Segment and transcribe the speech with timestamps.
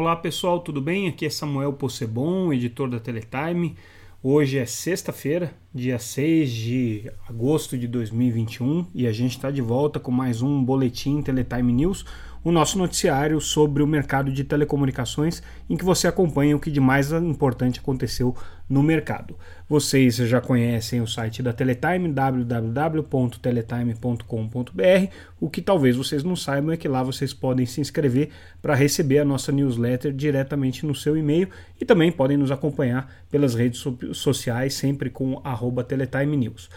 [0.00, 1.08] Olá pessoal, tudo bem?
[1.08, 3.76] Aqui é Samuel Possebon, editor da Teletime.
[4.22, 10.00] Hoje é sexta-feira, dia 6 de agosto de 2021 e a gente está de volta
[10.00, 12.06] com mais um Boletim Teletime News,
[12.42, 16.80] o nosso noticiário sobre o mercado de telecomunicações, em que você acompanha o que de
[16.80, 18.34] mais importante aconteceu
[18.68, 19.36] no mercado.
[19.68, 25.12] Vocês já conhecem o site da Teletime, www.teletime.com.br.
[25.40, 28.30] O que talvez vocês não saibam é que lá vocês podem se inscrever
[28.62, 31.48] para receber a nossa newsletter diretamente no seu e-mail
[31.80, 35.40] e também podem nos acompanhar pelas redes sociais, sempre com
[35.86, 36.68] Teletime News.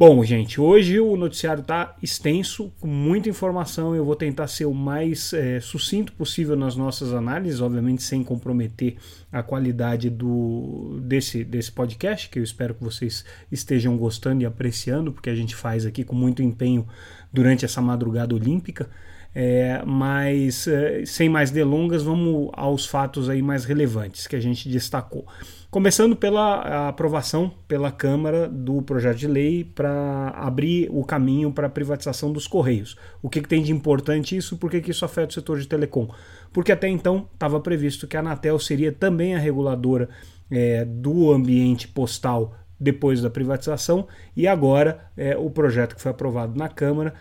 [0.00, 3.94] Bom, gente, hoje o noticiário está extenso, com muita informação.
[3.94, 8.96] Eu vou tentar ser o mais é, sucinto possível nas nossas análises, obviamente sem comprometer
[9.30, 15.12] a qualidade do, desse, desse podcast, que eu espero que vocês estejam gostando e apreciando,
[15.12, 16.88] porque a gente faz aqui com muito empenho
[17.30, 18.88] durante essa madrugada olímpica.
[19.34, 24.68] É, mas é, sem mais delongas, vamos aos fatos aí mais relevantes que a gente
[24.68, 25.26] destacou.
[25.70, 31.70] Começando pela aprovação pela Câmara do projeto de lei para abrir o caminho para a
[31.70, 32.96] privatização dos Correios.
[33.22, 34.56] O que, que tem de importante isso?
[34.56, 36.08] Por que, que isso afeta o setor de telecom?
[36.52, 40.08] Porque até então estava previsto que a Anatel seria também a reguladora
[40.50, 46.58] é, do ambiente postal depois da privatização e agora é, o projeto que foi aprovado
[46.58, 47.12] na Câmara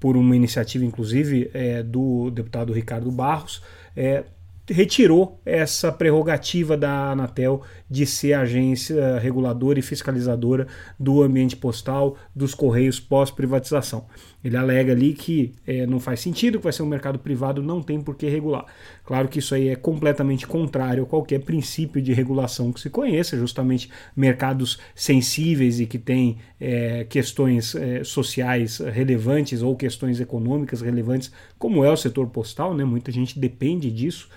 [0.00, 3.62] por uma iniciativa inclusive é, do deputado Ricardo Barros
[3.96, 4.24] é,
[4.68, 10.66] retirou essa prerrogativa da Anatel de ser agência reguladora e fiscalizadora
[10.98, 14.06] do ambiente postal dos Correios pós-privatização.
[14.46, 17.82] Ele alega ali que é, não faz sentido, que vai ser um mercado privado, não
[17.82, 18.64] tem por que regular.
[19.04, 23.36] Claro que isso aí é completamente contrário a qualquer princípio de regulação que se conheça,
[23.36, 31.32] justamente mercados sensíveis e que têm é, questões é, sociais relevantes ou questões econômicas relevantes,
[31.58, 32.84] como é o setor postal, né?
[32.84, 34.28] muita gente depende disso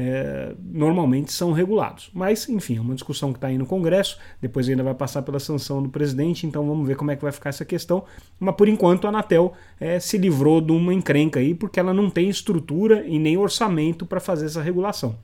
[0.00, 2.08] é, normalmente são regulados.
[2.14, 5.40] Mas, enfim, é uma discussão que está aí no Congresso, depois ainda vai passar pela
[5.40, 8.04] sanção do presidente, então vamos ver como é que vai ficar essa questão.
[8.38, 12.08] Mas, por enquanto, a Anatel é, se livrou de uma encrenca aí, porque ela não
[12.08, 15.16] tem estrutura e nem orçamento para fazer essa regulação.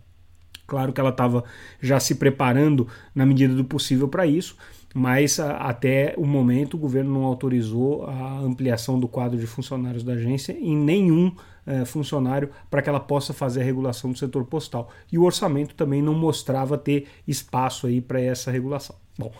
[0.66, 1.44] Claro que ela estava
[1.80, 4.56] já se preparando na medida do possível para isso,
[4.94, 10.02] mas a, até o momento o governo não autorizou a ampliação do quadro de funcionários
[10.02, 11.34] da agência em nenhum
[11.66, 14.90] é, funcionário para que ela possa fazer a regulação do setor postal.
[15.10, 18.96] E o orçamento também não mostrava ter espaço aí para essa regulação.
[19.18, 19.32] Bom,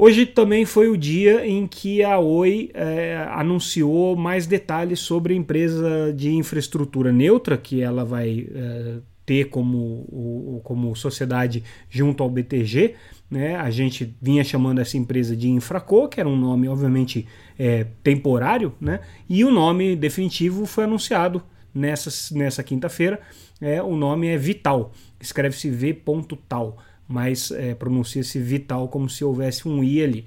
[0.00, 5.36] Hoje também foi o dia em que a Oi é, anunciou mais detalhes sobre a
[5.36, 12.94] empresa de infraestrutura neutra que ela vai é, ter como, como sociedade junto ao BTG.
[13.30, 13.56] Né?
[13.56, 17.28] A gente vinha chamando essa empresa de Infraco, que era um nome, obviamente,
[17.58, 19.00] é, temporário, né?
[19.28, 21.42] e o nome definitivo foi anunciado
[21.74, 23.20] nessa, nessa quinta-feira.
[23.60, 29.84] É, o nome é Vital, escreve-se V.tal, mas é, pronuncia-se Vital como se houvesse um
[29.84, 30.26] I ali.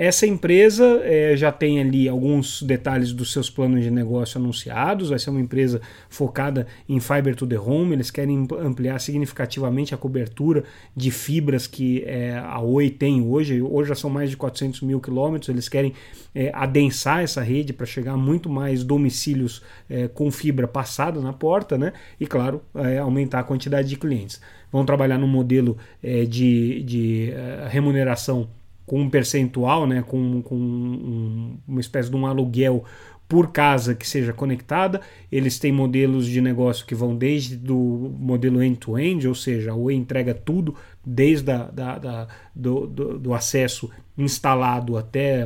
[0.00, 5.10] Essa empresa é, já tem ali alguns detalhes dos seus planos de negócio anunciados.
[5.10, 5.78] Vai ser uma empresa
[6.08, 7.92] focada em fiber to the home.
[7.92, 10.64] Eles querem ampliar significativamente a cobertura
[10.96, 13.60] de fibras que é, a Oi tem hoje.
[13.60, 15.50] Hoje já são mais de 400 mil quilômetros.
[15.50, 15.92] Eles querem
[16.34, 21.34] é, adensar essa rede para chegar a muito mais domicílios é, com fibra passada na
[21.34, 21.92] porta, né?
[22.18, 24.40] E claro, é, aumentar a quantidade de clientes.
[24.72, 27.34] Vão trabalhar no modelo é, de, de
[27.68, 28.48] remuneração
[28.90, 32.84] com um percentual, né, com, com um, uma espécie de um aluguel
[33.28, 35.00] por casa que seja conectada.
[35.30, 37.76] Eles têm modelos de negócio que vão desde do
[38.18, 40.74] modelo end-to-end, -end, ou seja, o entrega tudo,
[41.06, 45.44] desde a, da, da do, do, do, acesso instalado até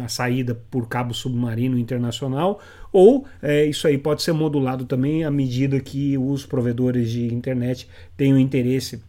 [0.00, 2.60] a saída por cabo submarino internacional,
[2.92, 7.88] ou é, isso aí pode ser modulado também à medida que os provedores de internet
[8.16, 9.02] tenham interesse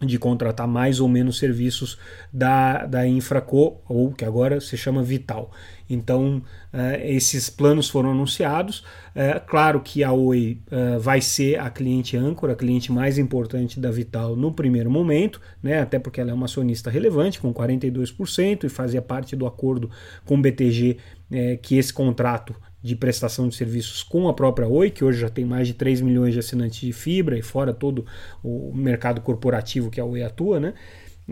[0.00, 1.98] de contratar mais ou menos serviços
[2.32, 5.50] da, da Infraco, ou que agora se chama Vital.
[5.88, 6.40] Então,
[6.72, 8.78] uh, esses planos foram anunciados.
[9.10, 13.80] Uh, claro que a Oi uh, vai ser a cliente âncora, a cliente mais importante
[13.80, 15.80] da Vital no primeiro momento, né?
[15.80, 19.90] até porque ela é uma acionista relevante, com 42%, e fazia parte do acordo
[20.24, 20.98] com o BTG
[21.62, 25.44] que esse contrato de prestação de serviços com a própria Oi, que hoje já tem
[25.44, 28.06] mais de 3 milhões de assinantes de fibra e fora todo
[28.42, 30.74] o mercado corporativo que a Oi atua, né?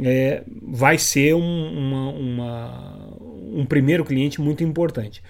[0.00, 3.19] É, vai ser um, uma, uma,
[3.53, 5.23] um primeiro cliente muito importante.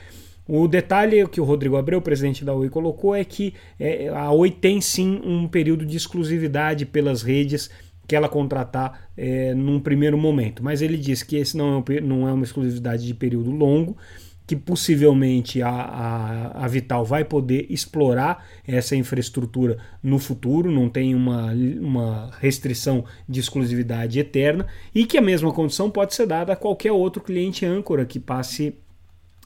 [0.46, 4.50] O detalhe que o Rodrigo Abreu, presidente da Oi, colocou é que é, a Oi
[4.50, 7.70] tem sim um período de exclusividade pelas redes
[8.06, 12.26] que ela contratar é, num primeiro momento, mas ele disse que esse não é, não
[12.26, 13.98] é uma exclusividade de período longo
[14.48, 21.14] que possivelmente a, a, a, Vital vai poder explorar essa infraestrutura no futuro, não tem
[21.14, 26.56] uma, uma restrição de exclusividade eterna, e que a mesma condição pode ser dada a
[26.56, 28.74] qualquer outro cliente âncora que passe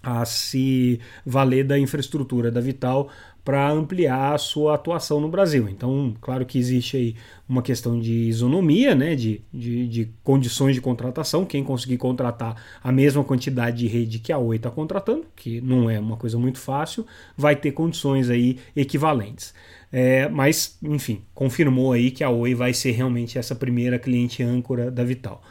[0.03, 3.11] a se valer da infraestrutura da Vital
[3.45, 5.69] para ampliar a sua atuação no Brasil.
[5.69, 7.17] Então, claro que existe aí
[7.49, 11.45] uma questão de isonomia, né, de, de, de condições de contratação.
[11.45, 15.91] Quem conseguir contratar a mesma quantidade de rede que a Oi está contratando, que não
[15.91, 17.05] é uma coisa muito fácil,
[17.37, 19.53] vai ter condições aí equivalentes.
[19.91, 24.91] É, mas, enfim, confirmou aí que a Oi vai ser realmente essa primeira cliente âncora
[24.91, 25.43] da Vital.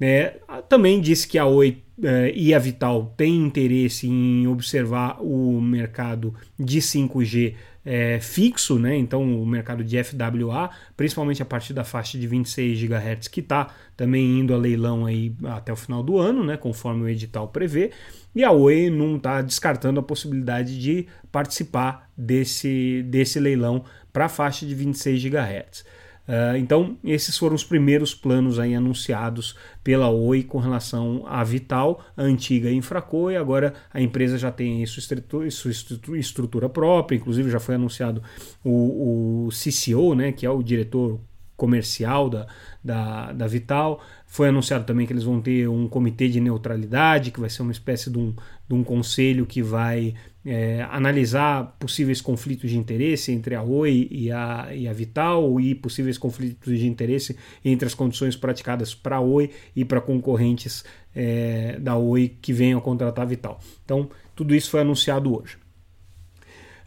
[0.00, 5.60] É, também disse que a Oi é, e a Vital têm interesse em observar o
[5.60, 7.54] mercado de 5G
[7.84, 8.96] é, fixo, né?
[8.96, 13.74] então o mercado de FWA, principalmente a partir da faixa de 26 GHz, que está
[13.96, 16.56] também indo a leilão aí até o final do ano, né?
[16.56, 17.90] conforme o edital prevê,
[18.34, 24.28] e a Oi não está descartando a possibilidade de participar desse, desse leilão para a
[24.28, 25.84] faixa de 26 GHz.
[26.28, 32.04] Uh, então, esses foram os primeiros planos aí anunciados pela Oi com relação à Vital,
[32.14, 37.58] a antiga Infraco, e agora a empresa já tem sua estrutura, estrutura própria, inclusive já
[37.58, 38.22] foi anunciado
[38.62, 41.18] o, o CCO, né, que é o diretor
[41.56, 42.46] comercial da,
[42.84, 44.00] da, da Vital.
[44.26, 47.72] Foi anunciado também que eles vão ter um comitê de neutralidade, que vai ser uma
[47.72, 48.34] espécie de um,
[48.68, 50.14] de um conselho que vai
[50.50, 55.74] é, analisar possíveis conflitos de interesse entre a Oi e a, e a Vital e
[55.74, 60.84] possíveis conflitos de interesse entre as condições praticadas para a Oi e para concorrentes
[61.14, 63.60] é, da Oi que venham contratar a Vital.
[63.84, 65.58] Então, tudo isso foi anunciado hoje.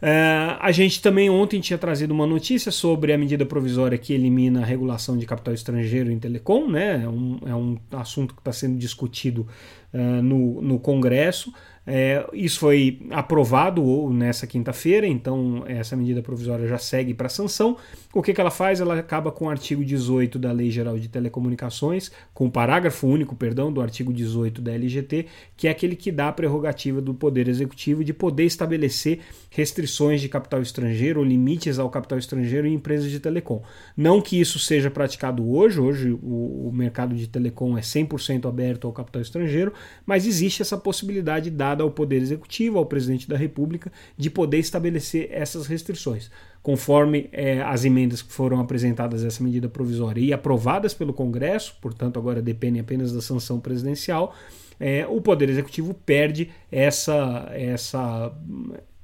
[0.04, 4.62] É, a gente também ontem tinha trazido uma notícia sobre a medida provisória que elimina
[4.62, 7.04] a regulação de capital estrangeiro em telecom, né?
[7.04, 9.46] É um, é um assunto que está sendo discutido
[9.94, 11.52] uh, no, no Congresso.
[11.84, 17.76] É, isso foi aprovado nessa quinta-feira, então essa medida provisória já segue para sanção.
[18.14, 18.80] O que, que ela faz?
[18.80, 23.34] Ela acaba com o artigo 18 da Lei Geral de Telecomunicações, com o parágrafo único,
[23.34, 27.48] perdão, do artigo 18 da LGT, que é aquele que dá a prerrogativa do Poder
[27.48, 33.10] Executivo de poder estabelecer restrições de capital estrangeiro ou limites ao capital estrangeiro em empresas
[33.10, 33.60] de telecom.
[33.96, 38.86] Não que isso seja praticado hoje, hoje o, o mercado de telecom é 100% aberto
[38.86, 39.72] ao capital estrangeiro,
[40.04, 44.58] mas existe essa possibilidade da dada ao Poder Executivo, ao Presidente da República, de poder
[44.58, 46.30] estabelecer essas restrições.
[46.60, 51.76] Conforme é, as emendas que foram apresentadas a essa medida provisória e aprovadas pelo Congresso,
[51.80, 54.34] portanto, agora dependem apenas da sanção presidencial,
[54.78, 58.32] é, o Poder Executivo perde essa, essa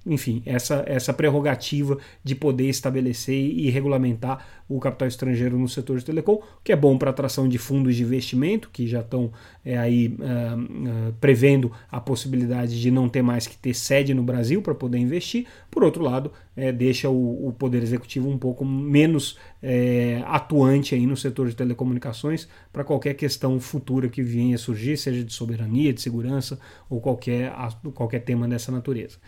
[0.09, 6.05] enfim, essa, essa prerrogativa de poder estabelecer e regulamentar o capital estrangeiro no setor de
[6.05, 9.33] telecom, que é bom para atração de fundos de investimento, que já estão
[9.65, 14.23] é, aí uh, uh, prevendo a possibilidade de não ter mais que ter sede no
[14.23, 15.47] Brasil para poder investir.
[15.71, 21.07] Por outro lado, é, deixa o, o, Poder Executivo um pouco menos é, atuante aí
[21.07, 25.93] no setor de telecomunicações para qualquer questão futura que venha a surgir, seja de soberania,
[25.93, 26.59] de segurança
[26.91, 27.53] ou qualquer,
[27.95, 29.19] qualquer tema dessa natureza.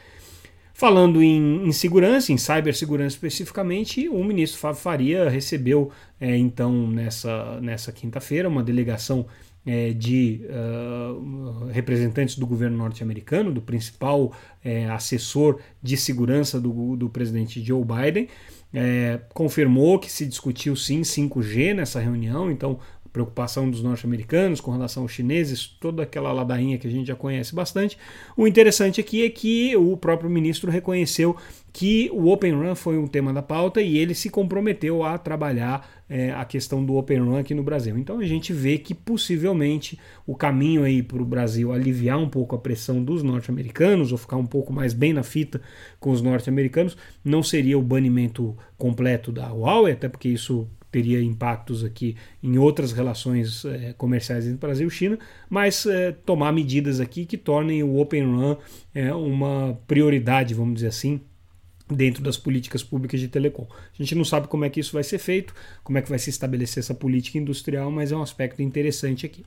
[0.81, 7.61] Falando em, em, segurança, em cibersegurança especificamente, o ministro Fábio Faria recebeu, é, então, nessa,
[7.61, 9.27] nessa quinta-feira, uma delegação
[9.67, 14.33] é, de uh, representantes do governo norte-americano, do principal
[14.65, 18.29] é, assessor de segurança do, do presidente Joe Biden.
[18.73, 22.79] É, confirmou que se discutiu sim 5G nessa reunião, então
[23.13, 27.55] preocupação dos norte-americanos com relação aos chineses, toda aquela ladainha que a gente já conhece
[27.55, 27.99] bastante.
[28.37, 31.37] O interessante aqui é que o próprio ministro reconheceu
[31.73, 36.00] que o Open Run foi um tema da pauta e ele se comprometeu a trabalhar
[36.11, 37.97] é, a questão do Open Run aqui no Brasil.
[37.97, 42.57] Então a gente vê que possivelmente o caminho aí para o Brasil aliviar um pouco
[42.57, 45.61] a pressão dos norte-americanos ou ficar um pouco mais bem na fita
[46.01, 51.85] com os norte-americanos não seria o banimento completo da Huawei, até porque isso teria impactos
[51.85, 57.25] aqui em outras relações é, comerciais entre Brasil e China, mas é, tomar medidas aqui
[57.25, 58.57] que tornem o Open Run
[58.93, 61.21] é, uma prioridade, vamos dizer assim,
[61.95, 63.67] dentro das políticas públicas de telecom.
[63.71, 66.19] A gente não sabe como é que isso vai ser feito, como é que vai
[66.19, 69.45] se estabelecer essa política industrial, mas é um aspecto interessante aqui.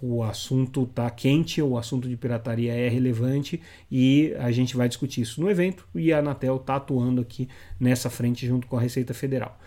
[0.01, 5.21] o assunto está quente, o assunto de pirataria é relevante e a gente vai discutir
[5.21, 7.47] isso no evento e a Anatel está atuando aqui
[7.79, 9.57] nessa frente junto com a Receita Federal.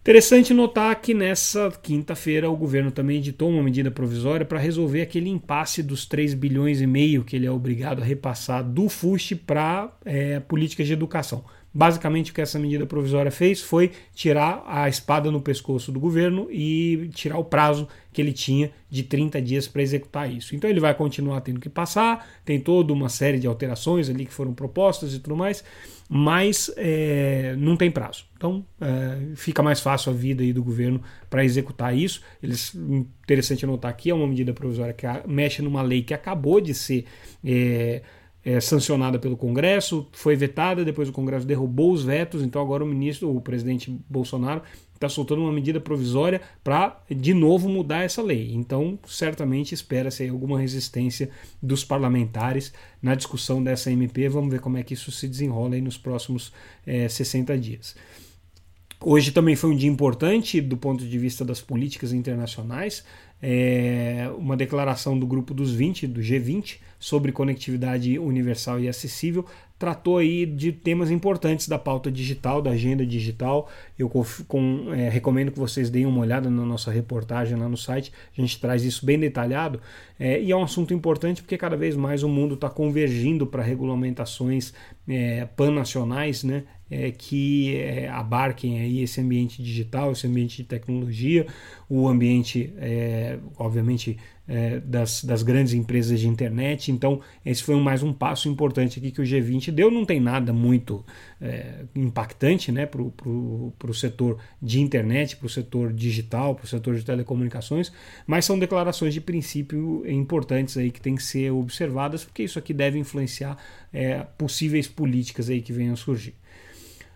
[0.00, 5.28] Interessante notar que nessa quinta-feira o governo também editou uma medida provisória para resolver aquele
[5.28, 9.94] impasse dos 3 bilhões e meio que ele é obrigado a repassar do FUST para
[10.04, 11.44] é, políticas de educação.
[11.78, 16.48] Basicamente, o que essa medida provisória fez foi tirar a espada no pescoço do governo
[16.50, 20.56] e tirar o prazo que ele tinha de 30 dias para executar isso.
[20.56, 24.32] Então, ele vai continuar tendo que passar, tem toda uma série de alterações ali que
[24.32, 25.62] foram propostas e tudo mais,
[26.08, 28.24] mas é, não tem prazo.
[28.36, 32.20] Então, é, fica mais fácil a vida aí do governo para executar isso.
[32.42, 36.74] Eles, interessante notar que é uma medida provisória que mexe numa lei que acabou de
[36.74, 37.04] ser.
[37.44, 38.02] É,
[38.44, 42.86] é, sancionada pelo Congresso, foi vetada, depois o Congresso derrubou os vetos, então agora o
[42.86, 44.62] ministro, o presidente Bolsonaro,
[44.94, 48.52] está soltando uma medida provisória para de novo mudar essa lei.
[48.52, 51.30] Então, certamente espera-se alguma resistência
[51.62, 54.28] dos parlamentares na discussão dessa MP.
[54.28, 56.52] Vamos ver como é que isso se desenrola nos próximos
[56.84, 57.94] é, 60 dias.
[59.00, 63.04] Hoje também foi um dia importante do ponto de vista das políticas internacionais
[63.40, 69.44] é, uma declaração do grupo dos 20, do G20, sobre conectividade universal e acessível,
[69.78, 73.70] tratou aí de temas importantes da pauta digital, da agenda digital.
[73.96, 74.10] Eu
[74.48, 78.40] com, é, recomendo que vocês deem uma olhada na nossa reportagem lá no site, a
[78.40, 79.80] gente traz isso bem detalhado.
[80.18, 83.62] É, e é um assunto importante porque cada vez mais o mundo está convergindo para
[83.62, 84.74] regulamentações
[85.06, 86.64] é, pan-nacionais, né?
[86.90, 91.46] é, que é, abarquem aí esse ambiente digital, esse ambiente de tecnologia,
[91.88, 94.16] o ambiente, é, obviamente,
[94.48, 96.90] é, das, das grandes empresas de internet.
[96.90, 99.90] Então, esse foi mais um passo importante aqui que o G20 deu.
[99.90, 101.04] Não tem nada muito
[101.40, 106.96] é, impactante né, para o setor de internet, para o setor digital, para o setor
[106.96, 107.92] de telecomunicações,
[108.26, 112.72] mas são declarações de princípio importantes aí que têm que ser observadas, porque isso aqui
[112.72, 113.58] deve influenciar
[113.92, 116.34] é, possíveis políticas aí que venham a surgir.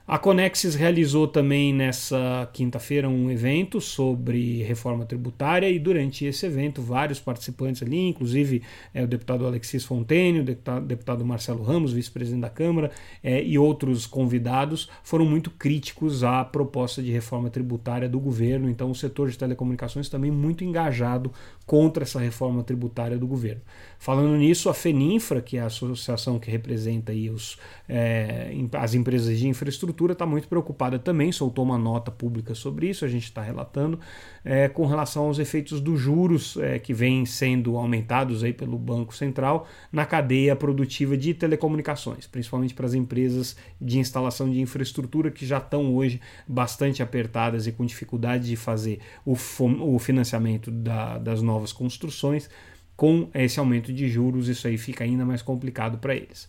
[0.07, 6.83] A Conexis realizou também nessa quinta-feira um evento sobre reforma tributária e durante esse evento
[6.83, 12.41] vários participantes ali, inclusive é, o deputado Alexis Fontaine, o deputado, deputado Marcelo Ramos, vice-presidente
[12.41, 12.91] da Câmara,
[13.23, 18.69] é, e outros convidados foram muito críticos à proposta de reforma tributária do governo.
[18.69, 21.33] Então o setor de telecomunicações também muito engajado
[21.65, 23.63] contra essa reforma tributária do governo.
[24.01, 27.57] Falando nisso, a FENINFRA, que é a associação que representa aí os,
[27.89, 33.05] é, as empresas de infraestrutura, está muito preocupada também, soltou uma nota pública sobre isso,
[33.05, 33.99] a gente está relatando,
[34.45, 39.15] é, com relação aos efeitos dos juros é, que vêm sendo aumentados aí pelo Banco
[39.15, 45.45] Central na cadeia produtiva de telecomunicações, principalmente para as empresas de instalação de infraestrutura que
[45.45, 49.37] já estão hoje bastante apertadas e com dificuldade de fazer o,
[49.81, 52.49] o financiamento da, das novas construções
[52.97, 56.49] com esse aumento de juros, isso aí fica ainda mais complicado para eles.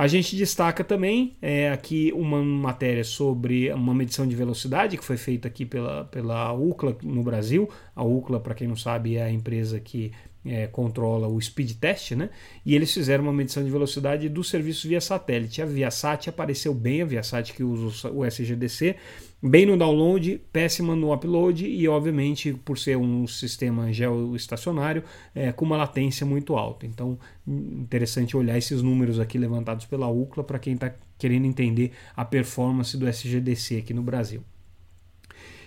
[0.00, 5.18] A gente destaca também é, aqui uma matéria sobre uma medição de velocidade que foi
[5.18, 7.68] feita aqui pela, pela UCLA no Brasil.
[7.94, 10.10] A UCLA, para quem não sabe, é a empresa que
[10.42, 12.30] é, controla o speed test, né?
[12.64, 15.60] E eles fizeram uma medição de velocidade do serviço via satélite.
[15.60, 18.96] A Viasat apareceu bem, a Viasat que usa o SGDC,
[19.42, 25.02] bem no download, péssima no upload e, obviamente, por ser um sistema geoestacionário,
[25.34, 26.86] é, com uma latência muito alta.
[26.86, 32.24] Então, interessante olhar esses números aqui levantados pela UCLA para quem está querendo entender a
[32.24, 34.42] performance do SGDC aqui no Brasil.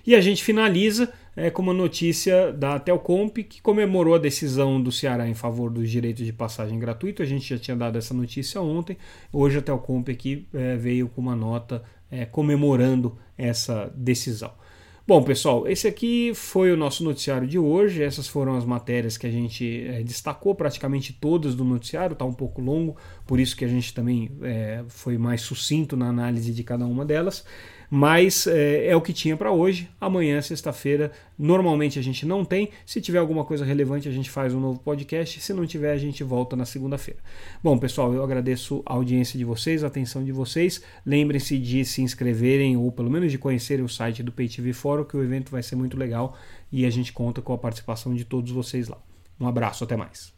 [0.05, 4.91] E a gente finaliza é, com uma notícia da Telcomp, que comemorou a decisão do
[4.91, 7.21] Ceará em favor dos direitos de passagem gratuito.
[7.21, 8.97] A gente já tinha dado essa notícia ontem.
[9.31, 11.81] Hoje a Telcomp aqui é, veio com uma nota
[12.13, 14.51] é, comemorando essa decisão.
[15.05, 18.01] Bom, pessoal, esse aqui foi o nosso noticiário de hoje.
[18.01, 22.33] Essas foram as matérias que a gente é, destacou, praticamente todas do noticiário, está um
[22.33, 22.95] pouco longo,
[23.27, 27.03] por isso que a gente também é, foi mais sucinto na análise de cada uma
[27.03, 27.43] delas.
[27.95, 29.87] Mas é, é o que tinha para hoje.
[30.01, 32.69] Amanhã, sexta-feira, normalmente a gente não tem.
[32.87, 35.39] Se tiver alguma coisa relevante, a gente faz um novo podcast.
[35.39, 37.19] Se não tiver, a gente volta na segunda-feira.
[37.63, 40.81] Bom, pessoal, eu agradeço a audiência de vocês, a atenção de vocês.
[41.05, 45.15] Lembrem-se de se inscreverem ou pelo menos de conhecerem o site do PayTV Fórum, que
[45.15, 46.35] o evento vai ser muito legal
[46.71, 48.97] e a gente conta com a participação de todos vocês lá.
[49.39, 50.33] Um abraço, até mais.